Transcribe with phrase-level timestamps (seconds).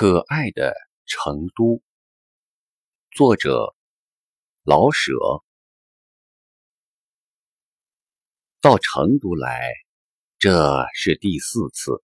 [0.00, 0.74] 可爱的
[1.04, 1.82] 成都，
[3.10, 3.76] 作者
[4.62, 5.12] 老舍。
[8.62, 9.74] 到成都来，
[10.38, 12.02] 这是第四次。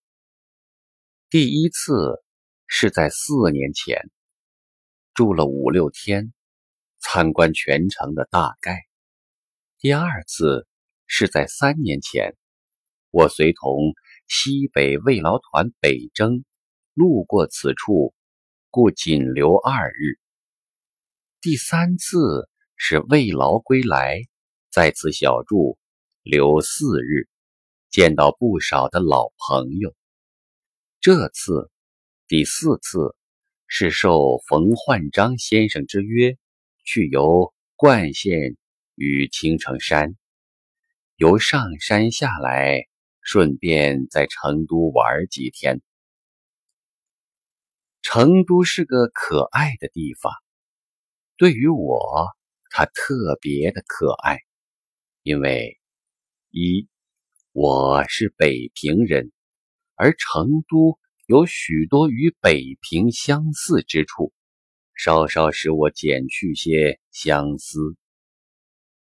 [1.31, 2.23] 第一次
[2.67, 4.11] 是在四年前，
[5.15, 6.35] 住了五六天，
[6.99, 8.77] 参观全城的大概。
[9.79, 10.69] 第二次
[11.07, 12.37] 是在三年前，
[13.09, 13.95] 我随同
[14.29, 16.45] 西北慰劳团北征。
[16.97, 18.15] 路过此处，
[18.71, 20.19] 故仅留二日。
[21.43, 24.23] 第三次是慰劳归来，
[24.71, 25.77] 在此小住
[26.23, 27.29] 留四日，
[27.91, 29.95] 见到不少的老朋友。
[30.99, 31.71] 这次
[32.27, 33.15] 第四次
[33.67, 36.39] 是受冯焕章先生之约，
[36.83, 38.57] 去游冠县
[38.95, 40.17] 与青城山，
[41.17, 42.87] 由上山下来，
[43.21, 45.83] 顺便在成都玩几天。
[48.09, 50.33] 成都是个可爱的地方，
[51.37, 52.29] 对于我，
[52.71, 54.39] 它特别的可爱，
[55.25, 55.77] 因为
[56.51, 56.89] 一
[57.51, 59.33] 我是北平人，
[59.97, 64.33] 而成都有许多与北平相似之处，
[64.95, 67.97] 稍稍使我减去些相思。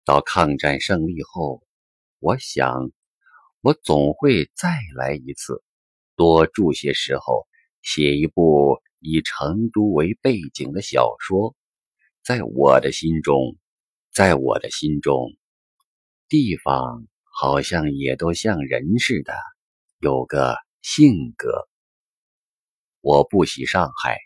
[0.06, 1.62] 到抗战胜利后，
[2.20, 2.92] 我想
[3.60, 5.62] 我总会再来一次，
[6.16, 7.46] 多住些时候，
[7.86, 8.82] 写一部。
[9.08, 11.56] 以成都为背景的小说，
[12.24, 13.56] 在我的心中，
[14.12, 15.32] 在我的心中，
[16.28, 19.36] 地方好像也都像人似的，
[20.00, 21.68] 有个性格。
[23.00, 24.18] 我不喜上海，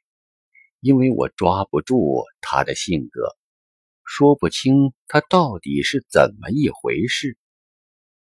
[0.80, 3.35] 因为我抓不住他的性格，
[4.05, 7.37] 说不清他到底是怎么一回事。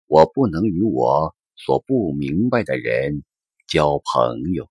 [0.06, 3.22] 我不能与我所不明白的人
[3.68, 4.68] 交朋友。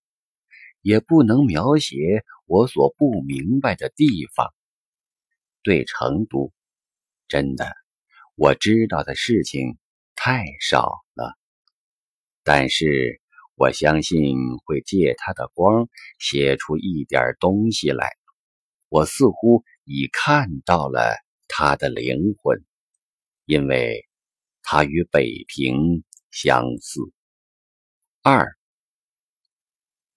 [0.82, 4.54] 也不能描写我所不明白的地方。
[5.62, 6.52] 对成都，
[7.28, 7.76] 真的，
[8.36, 9.78] 我知道的事情
[10.16, 11.38] 太少了。
[12.44, 13.22] 但是
[13.56, 14.36] 我相信
[14.66, 18.10] 会借他的光写出一点东西来。
[18.88, 21.16] 我似乎已看到了
[21.48, 22.64] 他的灵魂，
[23.46, 24.08] 因为
[24.64, 27.02] 他与北平相似。
[28.24, 28.59] 二。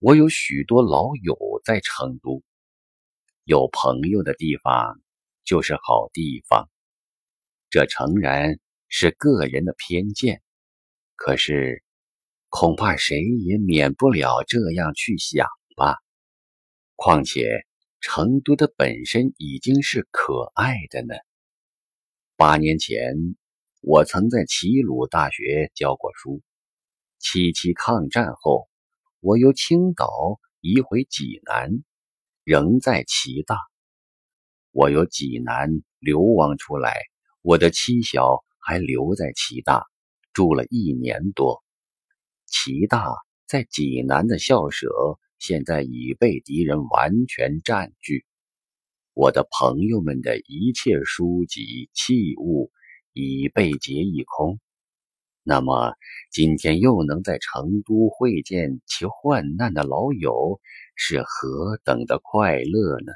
[0.04, 2.42] 我有许多老友在成都，
[3.44, 5.00] 有朋友的地方
[5.44, 6.68] 就是好地方。
[7.70, 8.58] 这诚然
[8.88, 10.42] 是个人的偏见，
[11.14, 11.84] 可是
[12.48, 15.46] 恐怕谁也免不了这样去想
[15.76, 15.98] 吧。
[16.96, 17.64] 况且
[18.00, 21.14] 成都的本身已经是可爱的呢。
[22.34, 23.14] 八年前，
[23.82, 26.42] 我曾在齐鲁大学教过书。
[27.20, 28.71] 七七抗战后。
[29.24, 31.84] 我由青岛移回济南，
[32.42, 33.56] 仍在齐大。
[34.72, 35.68] 我由济南
[36.00, 37.02] 流亡出来，
[37.40, 39.86] 我的妻小还留在齐大，
[40.32, 41.62] 住了一年多。
[42.48, 43.14] 齐大
[43.46, 44.90] 在济南的校舍
[45.38, 48.26] 现在已被敌人完全占据，
[49.14, 52.72] 我的朋友们的一切书籍器物
[53.12, 54.58] 已被劫一空。
[55.44, 55.96] 那么，
[56.30, 60.60] 今天又能在成都会见其患难的老友，
[60.94, 63.12] 是何等的快乐呢？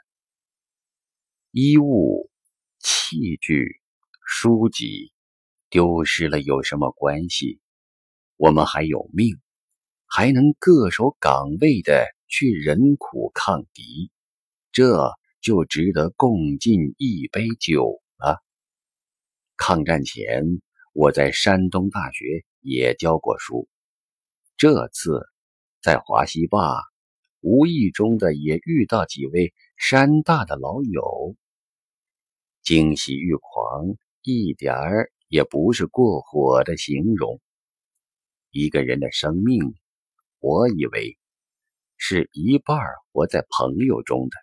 [1.53, 2.29] 衣物、
[2.81, 3.81] 器具、
[4.25, 5.13] 书籍
[5.71, 7.61] 丢失了有什么关系？
[8.37, 9.39] 我们还有命，
[10.05, 14.11] 还能各守岗位的去忍苦抗敌，
[14.73, 18.43] 这就值得共进一杯酒了。
[19.57, 20.61] 抗战前。
[20.99, 23.69] 我在山东大学也教过书，
[24.57, 25.21] 这次
[25.83, 26.83] 在华西坝，
[27.43, 31.37] 无意中的也遇到几位山大的老友，
[32.63, 37.43] 惊喜欲狂，一点儿也不是过火的形容。
[38.51, 39.75] 一个人的生命，
[40.39, 41.19] 我以为
[41.99, 42.79] 是一半
[43.13, 44.37] 活在朋友中的。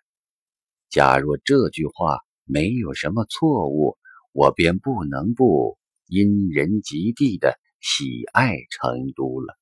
[0.88, 3.98] 假若这句话没有什么错误，
[4.30, 5.76] 我便不能不。
[6.06, 9.58] 因人及地的喜爱成都了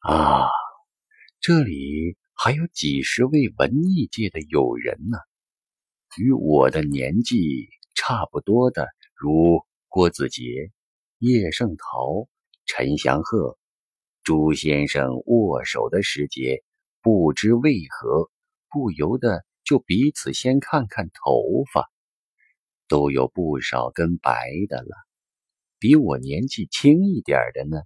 [0.00, 0.48] 啊！
[1.40, 5.18] 这里还有几十位文艺界的友人呢，
[6.18, 10.70] 与我的年纪差不多的，如郭子杰、
[11.18, 12.28] 叶圣陶、
[12.66, 13.58] 陈祥鹤、
[14.22, 16.62] 朱先生握手的时节，
[17.02, 18.30] 不知为何，
[18.68, 21.90] 不由得就彼此先看看头发。
[22.90, 24.96] 都有不少根白的了，
[25.78, 27.80] 比我年纪轻一点的呢。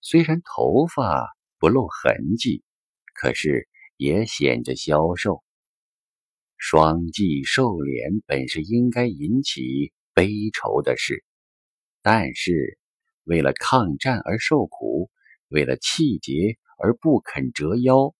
[0.00, 1.28] 虽然头发
[1.60, 2.64] 不露痕迹，
[3.14, 5.44] 可是也显着消瘦。
[6.56, 11.24] 双髻瘦脸本是应该引起悲愁的事，
[12.02, 12.80] 但是
[13.22, 15.10] 为了抗战而受苦，
[15.46, 18.12] 为了气节而不肯折腰，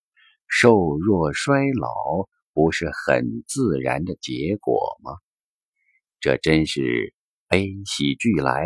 [0.46, 5.18] 瘦弱衰老不是很自然的结果吗？
[6.22, 7.12] 这真是
[7.48, 8.64] 悲喜俱来，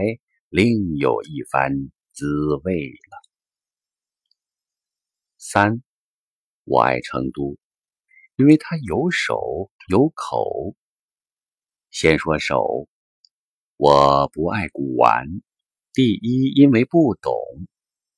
[0.51, 2.27] 另有一番滋
[2.63, 3.17] 味了。
[5.39, 5.83] 三，
[6.65, 7.57] 我爱成都，
[8.37, 10.77] 因为它有手有口。
[11.91, 12.89] 先说手，
[13.79, 15.27] 我不爱古玩。
[15.95, 17.33] 第一，因为不懂；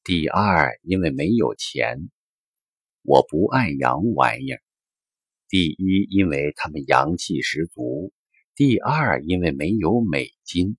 [0.02, 2.11] 第二，因为没有钱。
[3.02, 4.61] 我不爱洋玩意儿。
[5.49, 8.11] 第一，因为他们洋气十足；
[8.58, 10.76] 第二，因为没有美金。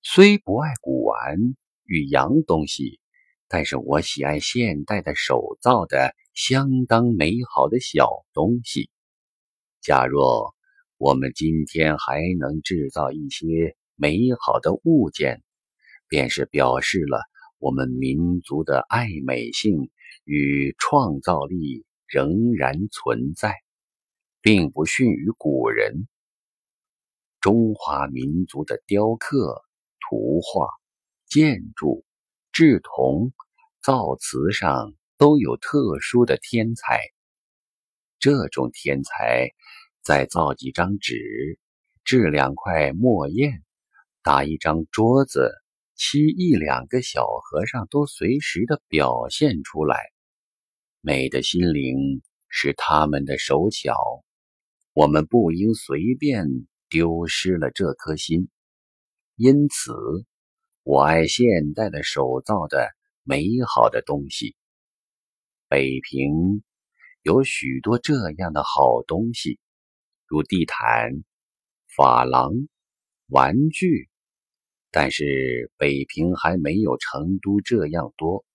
[0.00, 3.00] 虽不爱古玩与洋东西。
[3.48, 8.90] 但是我喜爱现代的手造的相当美好的小东西。
[9.80, 10.54] 假若
[10.98, 15.42] 我们今天还能制造一些美好的物件，
[16.06, 17.18] 便是表示了
[17.58, 19.90] 我们民族的爱美性
[20.22, 23.56] 与创造力仍然存在，
[24.40, 26.06] 并不逊于古人。
[27.48, 29.64] 中华民族的雕刻、
[30.00, 30.68] 图画、
[31.30, 32.04] 建筑。
[32.52, 33.32] 制铜、
[33.82, 37.00] 造瓷上都有特殊的天才。
[38.18, 39.48] 这种天才，
[40.02, 41.58] 在造几张纸、
[42.04, 43.62] 制两块墨砚、
[44.22, 45.50] 打一张桌子、
[45.94, 49.96] 漆一两个小和尚，都随时的表现出来。
[51.00, 54.22] 美的心灵是他们的手巧，
[54.92, 56.46] 我们不应随便
[56.88, 58.48] 丢失了这颗心。
[59.36, 59.92] 因此。
[60.90, 62.88] 我爱现代的手造的
[63.22, 64.56] 美好的东西。
[65.68, 66.62] 北平
[67.20, 69.60] 有许多这样的好东西，
[70.26, 71.10] 如地毯、
[71.94, 72.52] 珐琅、
[73.26, 74.08] 玩具，
[74.90, 78.46] 但是北平还没有成都这样多。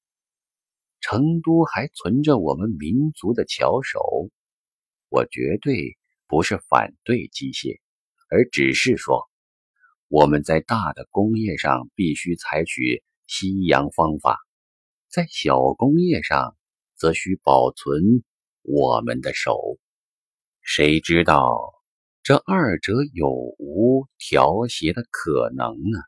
[1.02, 4.00] 成都还存着我们民族的巧手。
[5.10, 7.80] 我绝对不是反对机械，
[8.34, 9.30] 而只是说。
[10.08, 14.40] 我们在大的工业上必须采取西洋方法，
[15.08, 16.58] 在小工业上
[16.96, 18.24] 则需保存
[18.64, 19.78] 我们的手。
[20.62, 21.58] 谁知道
[22.24, 26.00] 这二者有无调谐的可能呢？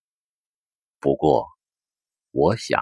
[1.00, 1.48] 不过，
[2.32, 2.82] 我想，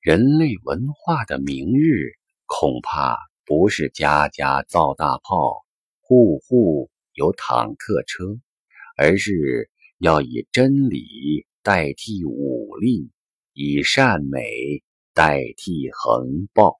[0.00, 2.12] 人类文化的明日
[2.46, 5.64] 恐怕不是家家造大炮，
[6.00, 8.38] 户户有坦克车，
[8.96, 9.68] 而是。
[9.98, 13.10] 要以真理代替武力，
[13.54, 14.42] 以善美
[15.14, 16.78] 代替横暴。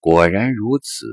[0.00, 1.06] 果然如此，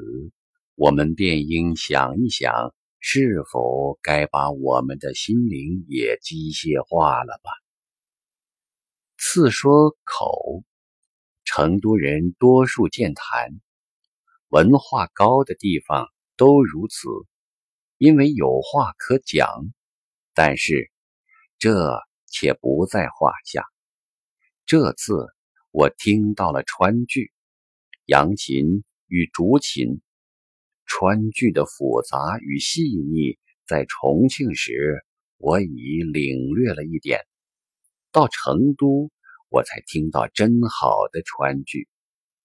[0.73, 7.51] 我们便应想一想，是否该把我们的心灵也机械化了吧？
[9.15, 10.63] 次说口，
[11.45, 13.61] 成都人多数健谈，
[14.47, 17.07] 文化高的地方都如此，
[17.99, 19.47] 因为有话可讲。
[20.33, 20.89] 但是，
[21.57, 23.65] 这且不在话下。
[24.65, 25.27] 这次
[25.71, 27.33] 我听到了川剧、
[28.05, 29.99] 扬琴与竹琴。
[30.85, 33.37] 川剧的复杂与细腻，
[33.67, 35.03] 在重庆时
[35.37, 37.19] 我已领略了一点。
[38.13, 39.11] 到成都，
[39.49, 41.89] 我才听到真好的川剧，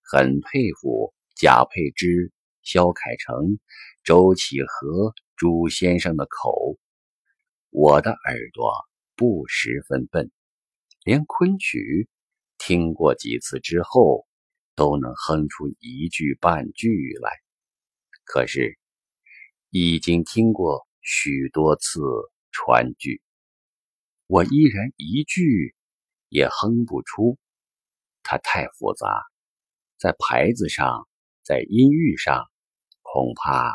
[0.02, 2.32] 很佩服贾佩之、
[2.62, 3.60] 萧凯成、
[4.02, 6.78] 周启和朱先生的口。
[7.70, 8.72] 我的耳朵
[9.16, 10.30] 不十分笨，
[11.04, 12.08] 连昆曲
[12.58, 14.26] 听过几次之后，
[14.76, 16.88] 都能哼出一句半句
[17.20, 17.30] 来。
[18.24, 18.78] 可是，
[19.70, 22.00] 已经听过许多次
[22.52, 23.20] 川剧，
[24.26, 25.74] 我依然一句
[26.28, 27.38] 也哼不出。
[28.22, 29.06] 它太复杂，
[29.98, 31.06] 在牌子上，
[31.42, 32.46] 在音域上，
[33.02, 33.74] 恐怕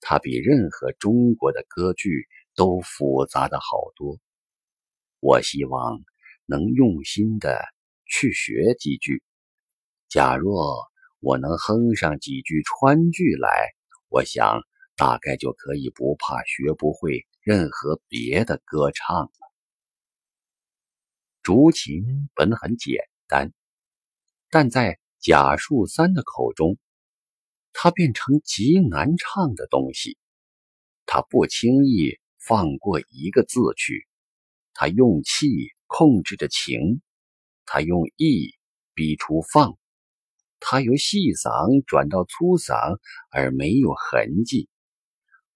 [0.00, 2.26] 它比任何中国的歌剧。
[2.56, 4.18] 都复杂的好多，
[5.20, 6.02] 我希望
[6.44, 7.62] 能用心的
[8.06, 9.22] 去学几句。
[10.08, 10.90] 假若
[11.20, 13.70] 我能哼上几句川剧来，
[14.08, 14.60] 我想
[14.94, 19.32] 大概就可以不怕学不会任何别的歌唱了。
[21.42, 23.52] 竹琴本很简单，
[24.50, 26.76] 但在贾树三的口中，
[27.72, 30.16] 它变成极难唱的东西。
[31.06, 32.18] 他不轻易。
[32.42, 34.08] 放过一个字去，
[34.72, 35.46] 他用气
[35.86, 37.02] 控制着情，
[37.66, 38.54] 他用意
[38.94, 39.76] 逼出放，
[40.58, 42.98] 他由细嗓转到粗嗓
[43.30, 44.70] 而没有痕迹。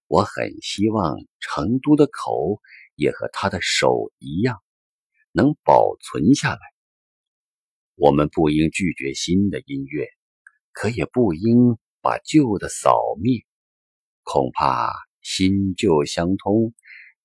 [0.05, 2.61] 我很希望成都的口
[2.93, 4.61] 也和他的手一样，
[5.31, 6.59] 能保存下来。
[7.95, 10.07] 我们不应拒绝新的音乐，
[10.71, 13.41] 可也不应把旧的扫灭。
[14.21, 14.93] 恐怕
[15.23, 16.75] 新旧相通，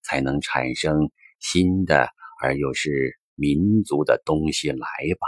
[0.02, 2.08] 才能产生新的
[2.40, 5.26] 而又是民族的东西来吧。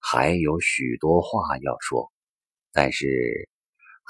[0.00, 2.10] 还有许多话要说，
[2.72, 3.48] 但是。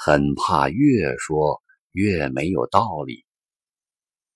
[0.00, 1.60] 很怕越说
[1.90, 3.24] 越没有道理。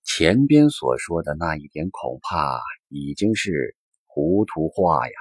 [0.03, 2.59] 前边所说的那一点，恐怕
[2.89, 3.73] 已经是
[4.05, 5.15] 糊涂话呀。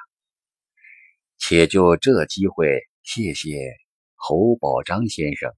[1.38, 2.66] 且就这机会，
[3.04, 3.72] 谢谢
[4.24, 5.50] 侯宝章先生，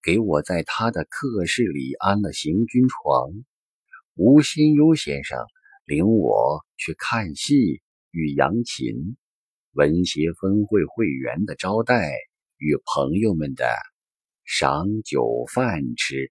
[0.00, 3.28] 给我在他的客室里安了行军床。
[4.14, 5.36] 吴新优先生
[5.84, 9.16] 领我去看戏与扬琴，
[9.72, 12.12] 文协分会会员的招待
[12.56, 13.66] 与朋友们的。
[14.44, 16.30] 赏酒饭吃。